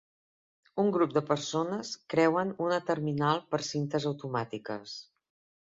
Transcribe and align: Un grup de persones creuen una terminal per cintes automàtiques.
Un 0.83 0.87
grup 0.95 1.11
de 1.17 1.23
persones 1.27 1.91
creuen 2.15 2.55
una 2.69 2.81
terminal 2.89 3.45
per 3.53 3.63
cintes 3.71 4.09
automàtiques. 4.15 4.99